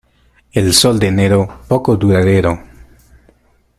[0.51, 2.59] El sol de enero poco duradero.